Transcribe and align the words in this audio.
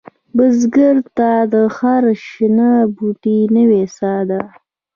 بزګر 0.35 0.95
ته 1.17 1.29
هره 1.77 2.13
شنه 2.27 2.69
بوټۍ 2.95 3.39
نوې 3.55 3.83
سا 3.97 4.13
ده 4.29 4.41